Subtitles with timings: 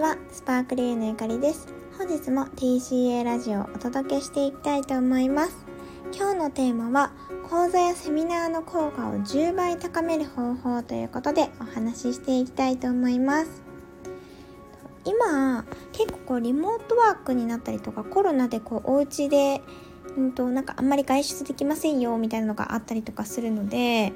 [0.00, 1.68] ちは、スパークリーのゆかりです。
[1.98, 5.66] 本日も TCA ラジオをお届けしていきたいと思います。
[6.16, 7.12] 今日のテーマは、
[7.50, 13.62] 講座やセミナーの効果を10倍高める方法ということでお話ししていきたいと思います。
[15.04, 19.60] 今、結構こうリモートワークになったりとか、コロナでこうお家で、
[20.16, 24.14] うんと、なんかあんまり外出できませんよみたいなのがあったりとかするので、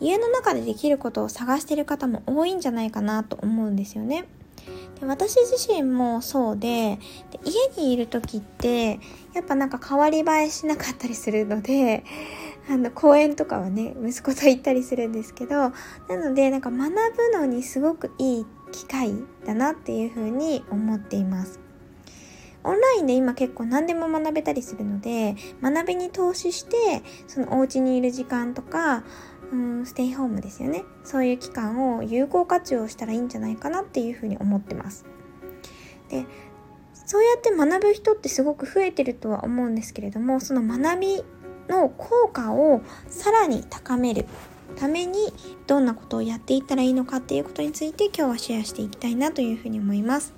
[0.00, 4.24] 家の中でできることを探してる方も多いんじゃないかなと思うんですよね。
[5.00, 6.98] で私自身もそうで
[7.30, 8.98] で家にいる時って
[9.34, 12.04] やっぱなんか変わり映えしなかったりするので
[12.68, 15.72] あの公園とかはね息子と行ったりするんですけどな
[16.16, 19.14] のでなんか学ぶのにすごくいい機会
[19.44, 21.60] だなっていうふうに思っています。
[22.66, 29.04] オンラインで今結構何でも学べたりするので学びに投資してそのお家にいる時間とか
[29.52, 30.84] うんステイホームですよね。
[31.04, 35.04] そういう期間を有効活用したらいいんじゃないかなっていうふうに思ってます。
[36.08, 36.26] で
[37.06, 41.24] そうやって学ぶ人ってすごく増えてるとは思うんですけれどもその学び
[41.68, 44.26] の効果をさらに高める
[44.74, 45.32] ために
[45.66, 50.34] どんなことをやっていったらいいのかっていうことについて今日はシェアしていきたいなというふうに思います。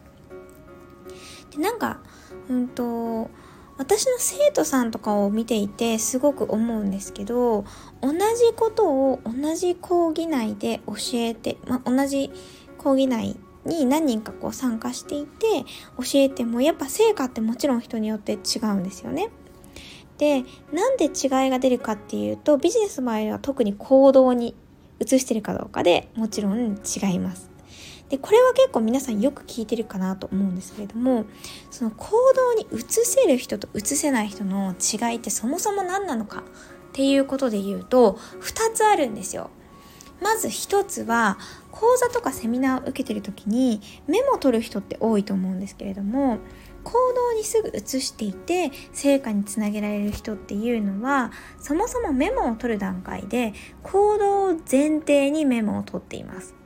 [1.51, 2.01] でなんか
[2.49, 3.31] うんと
[3.79, 7.65] 私の生徒さんとかを見ていてすごく思うんですけど
[8.03, 8.19] 同じ
[8.55, 12.31] ことを同じ講義内で教えて、ま同じ
[12.77, 15.65] 講義内に何人かこう参加していて
[15.97, 19.31] 教えてもやっぱ成果ってもちろん人によって違うんですよね。
[20.19, 21.11] でなんで違い
[21.51, 24.57] が出るかっていうとビジネスの場合は特に行動に
[24.99, 27.58] 移してるかどうかでもちろん違います。
[28.09, 31.27] でこれは結構皆さんよく聞いてるかなと思うんですけれども
[31.71, 36.43] その行動に移せる人と移せない人の違いってそもそも何なのかっ
[36.93, 39.51] ていうことで言うと2つあるんですよ。
[40.21, 41.39] まず1つは
[41.71, 46.39] 講座とかセミナーを受けてる時にメモを取る人って多いと思うんですけれども
[46.83, 53.53] 行動にすぐ移していて成果につなげられる人っていうのはそもそもメモを取る段階で
[53.85, 56.58] 行動を前提にメモを取っています。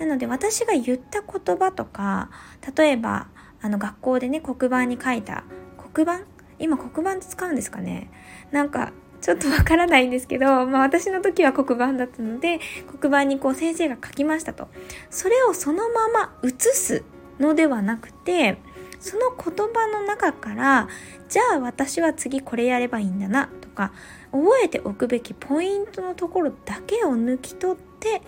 [0.00, 2.30] なので私が言った言葉とか
[2.76, 3.28] 例えば
[3.62, 5.44] あの学校でね黒板に書いた
[5.92, 6.24] 黒板？
[6.58, 8.10] 今黒板って使うんですかね？
[8.50, 12.58] なんかちょっとわからないんですけど、まあ私の時は黒板だったので、
[12.98, 14.68] 黒板にこう先生が書きましたと。
[15.10, 17.04] それをそのまま写す
[17.38, 18.56] のではなくて、
[18.98, 20.88] その言葉の中から、
[21.28, 23.92] じゃあ私は次これやればいいんだなとか、
[24.32, 28.22] 覚えておくべきポイントのところだけを抜き取って、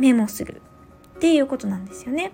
[0.00, 0.62] メモする
[1.16, 2.32] っていうことなんですよね。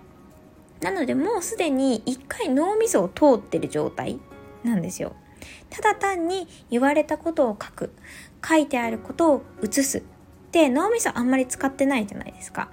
[0.80, 4.18] なのでもうすでに一回脳みそを通ってる状態
[4.64, 5.14] なんですよ。
[5.70, 7.92] ただ単に言われたことを書く。
[8.48, 10.02] 書いてあることを写す。
[10.52, 12.68] で、脳みそあんまり使ってないじゃないですか。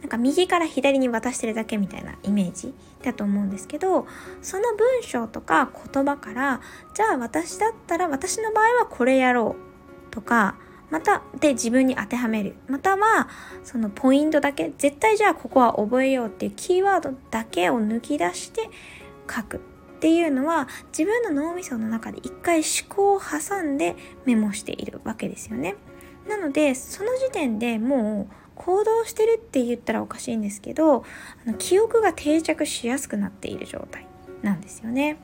[0.00, 4.06] なんか右から左に渡してるだけみたいなイメージだと思うんですけど、
[4.42, 6.60] その文章とか言葉から、
[6.92, 9.56] じゃあ私だったら私の場合はこれやろ
[10.10, 10.56] うとか、
[10.90, 12.54] また、で自分に当てはめる。
[12.68, 13.28] または、
[13.62, 18.68] そのポイントだけ、絶対じゃあここは覚えようっていうキーワードだけを抜き出して
[19.28, 19.60] 書くっ
[20.00, 25.76] ていうのは、自分の脳みその中で一回思考を挟んでメモしているわけですよね。
[26.28, 31.04] なので、その時点でもう、行動してるって言ったらおかしいんですけど、
[31.44, 34.06] あの記憶が定着しやすくなっている状態
[34.42, 35.18] なんですよね。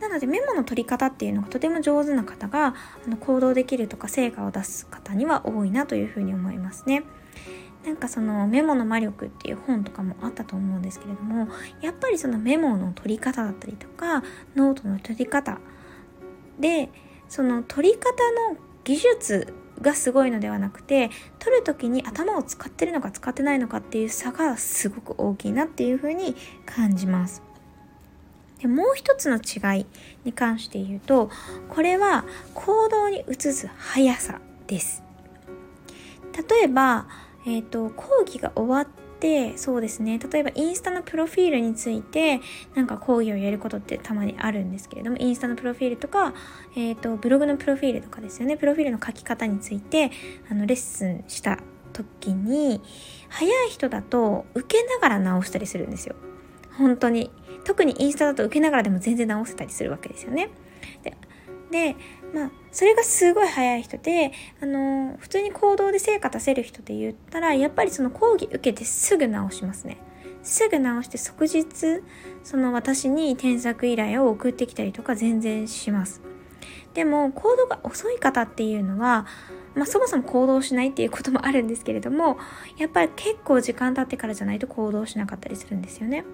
[0.00, 2.74] なのでメモの取り方っていうのがとても上手な方が
[3.06, 7.02] あの行動できるとか成果を出す方には多いなというふうに思いますね。
[7.84, 11.48] なんかそのメモの魔力っていう本とかもあったと思うんですけれども
[11.80, 14.22] やっぱりそのメモの取り方だったりとか
[14.56, 15.58] ノートの取り方
[16.58, 16.90] で
[17.28, 18.10] その取り方
[18.50, 26.34] の技術がすごいのではなくて取る時に頭を使ってるのか使ってないのかっていう差がすごく大きいなっていうふうに
[26.66, 27.47] 感じます。
[28.60, 29.86] でもう一つの違い
[30.24, 31.30] に関して言うと
[31.68, 32.24] これは
[32.54, 35.02] 行動に移す速さです。
[36.48, 37.08] 例えば、
[37.46, 38.86] えーと、講義が終わっ
[39.18, 40.20] てそうですね。
[40.20, 42.40] 例えばインスタのプロフィールについて
[42.74, 46.34] なんか講義をやることってたまにあるんですけれどもインスタのプロフィールとか、
[46.76, 48.56] えーと、ブログのプロフィールとかですよね。
[48.56, 50.12] プロフィールの書き方について
[50.48, 51.58] あのレッスンした
[51.92, 52.80] 時に
[53.28, 56.14] 早い人だと受けながら直したりするんですよ。
[56.76, 57.32] 本当に
[57.68, 60.48] 特にインスタだと受けながらでも全然直せたりするわけですよね。
[61.02, 61.14] で
[61.70, 61.96] で
[62.32, 64.32] まあそれがすごい早い人で
[64.62, 69.98] あの普通に行動で成果出せる人で言ったらやっぱりその講義受けてすぐ直しますね。
[70.42, 71.66] すぐ直して即日
[72.42, 76.22] その私に添削依頼を送ってきたりとか全然します。
[76.94, 79.26] でも行動が遅い方っていうのは
[79.74, 82.38] まあ、そもそも行動しないっていうこともあるんですけれども
[82.78, 86.24] やっぱり結構時間経ってからじゃないと行動しなかったりするんですよね。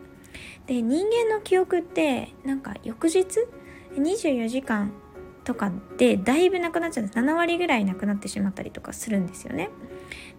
[0.66, 3.24] で人間の記憶ってなんか翌日
[3.96, 4.92] 24時間
[5.44, 7.18] とかでだいぶなくなっちゃうんです。
[7.18, 9.70] 7割ぐらいなくなってしまったりとかするんですよね。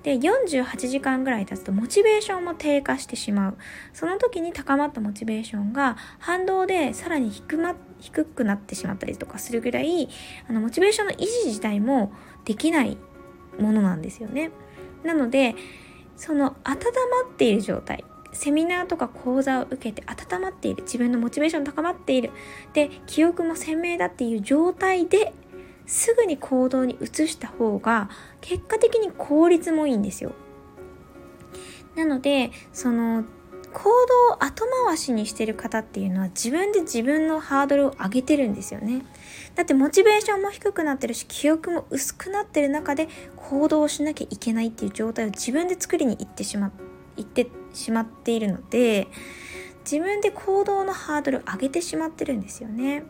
[0.03, 3.57] で48時間ぐらい経つとモチベーションも低下してしまう。
[3.93, 10.09] その時に高まったモチベーションが反動でさらに低,、ま、低くなってしまったりとかするぐらい
[10.49, 12.11] あのモチベーションの維持自体も
[12.43, 12.97] できない
[13.59, 14.51] ものなんですよね。
[15.03, 15.55] なので
[16.17, 16.77] その温
[17.23, 18.03] まっている状態
[18.35, 22.31] セミナーとか講座を受けて温まっている自分のモチベーション高まっている
[22.73, 25.33] で記憶も鮮明だっていう状態で
[25.85, 28.09] すぐに行動に移した方が
[28.41, 30.33] 結果的に効率もいいんですよ。
[31.95, 33.23] なのでその
[33.71, 33.83] 行
[34.29, 39.05] 動を後回しにしてる方っていうのは自分で自分のハードルを上げてるんですよね。
[39.55, 49.07] だってモチベーションも低くなってるし記憶も薄くなってる中で行動をしなきゃいけないっていう状態を自分で作りに行ってしまって行ってしまっているので
[49.83, 53.03] 自分で行動のハードルを上げてしまってるんですよね。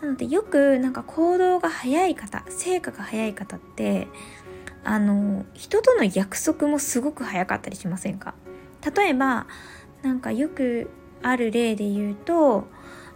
[0.00, 4.08] なのでよくなんか行動が早い方成果が早い方って
[4.82, 8.34] あの人との約束もすごく早かったりしませんか？
[8.96, 9.46] 例えば
[10.02, 10.90] なんかよく
[11.22, 12.66] ある例で言うと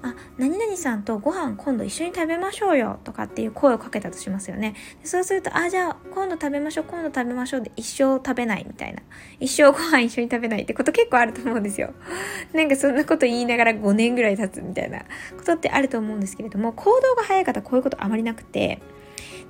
[0.09, 4.75] あ、何々さんとご飯今度一緒に食べましょうよとかっていう声をかけたとしますよね。
[5.03, 9.03] でそうすると、あ、じゃあ今度食べましょう、今度食べましょうで一生食べないみたいな。
[9.41, 11.93] 一生ご飯一緒に食べないってこと結構あると思うんですよ。
[12.53, 15.01] なんかそんなこと言いながら5年ぐらい経つみたいな
[15.37, 18.81] ことってあると思うんですけれども、行動が早い方こういうことあまりなくて、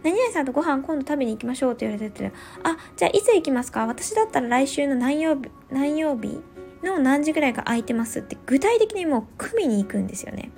[0.02, 2.32] 何々さんとご飯今度食べに行きましょうって言われてて、
[2.62, 3.86] あ、じゃあいつ行きますか？
[3.86, 6.40] 私だったら来週の何曜日、何曜日
[6.86, 10.50] の何時ぐらいが空いてますって具体的にもう組みに行くんですよね。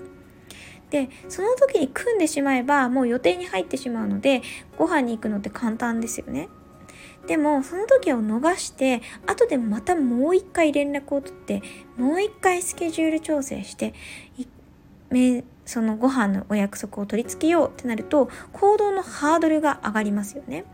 [0.91, 4.43] でその時に組んでしまえばもう予定に入ってしまうので
[4.79, 6.49] ご飯に行くのって簡単ですよね。
[7.27, 11.63] でもその時を逃して後でまたもう一回連絡を取って
[11.97, 13.93] もう一回スケジュール調整して
[15.67, 20.65] そのご飯のお約束を取り付けようってなると行動のハードルが上がりますよね。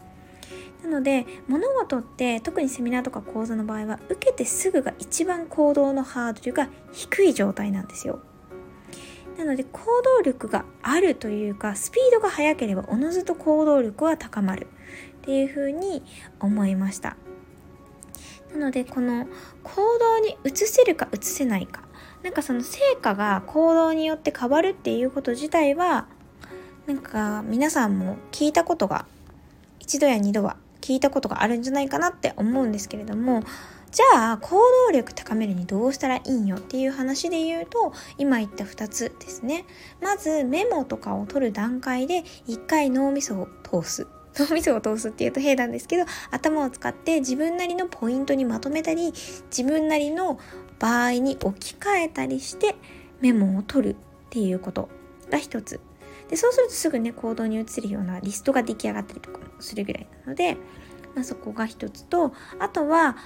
[0.85, 8.21] なので物事って特にセミナーとか講座の場合は受けてすぐが一番行動のハードルが低い状態なんですよ。
[9.39, 9.81] なので行
[10.19, 14.69] 動力があるというかスピードが速ければおのずと行動力は高まる。
[15.23, 16.03] っていうふうに
[16.39, 17.17] 思いました。
[18.53, 19.27] なのでこの
[19.63, 21.83] 行動に移せるか移せないか。
[22.23, 26.07] なんかその成果が行動によって変わるっていうこと自体は
[26.87, 29.07] なんか皆さんも聞いたことが
[29.79, 33.43] 一度や二度は聞いたことがあるんじゃないかなって思うんですけれども
[33.91, 34.57] じゃあ行
[34.89, 39.67] 動力高めるにどうしたらいいよっていう話で言うと今言った2つですね。
[40.03, 44.09] まずメモとかを取る段階で1回脳みそを通す。
[44.35, 49.15] 脳みそを通すっていうと変なんですけど頭を使って自分なりのポイントにまとめたり
[49.57, 50.41] 自分なりの
[50.81, 52.75] 場合に置き換えたりして
[53.21, 53.97] メモを取るっ
[54.31, 54.89] ていうこと
[55.31, 55.81] が一つ。
[56.29, 60.57] でそうするとすぐね行動に移るようなリストが出来上がったりとかもするぐらいなので、
[61.15, 63.17] まあ、そこが一つとあとは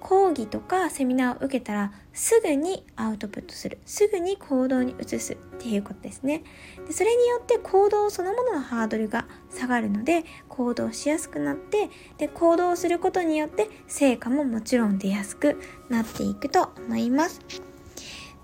[0.00, 3.78] 講義とかセミナーを受けたらすぐにアウトプットする。
[3.84, 6.42] すぐに行動に移すっていうことですね。
[6.86, 17.67] でそれによって行動そのもののハードルが下がるので行動しやすくなってで行動することによって成果ももちろん出やすくなっていくと思います。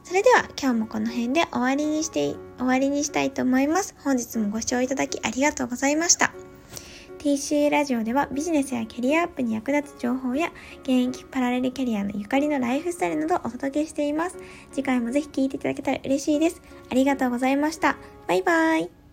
[0.05, 6.33] それでは今日もこの辺で終わりにして終わりにしたいと思います本日もご視聴いただきありがとうございました
[7.25, 14.37] TCA ラジオではビジネスやキャリアアップに役立つ情報や現役パラレルキャリアのゆかりのライフスタイルなどをお届けしています。
[14.73, 16.61] 次回もぜひ聴いていただけたら嬉しいです。
[16.91, 17.97] ありがとうございました。
[18.29, 19.04] バイバーイ。